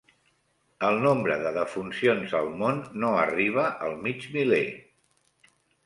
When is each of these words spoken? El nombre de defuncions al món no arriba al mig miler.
El 0.87 0.97
nombre 1.03 1.35
de 1.43 1.51
defuncions 1.59 2.35
al 2.41 2.51
món 2.63 2.83
no 3.05 3.13
arriba 3.27 3.69
al 3.89 3.97
mig 4.09 4.29
miler. 4.39 4.67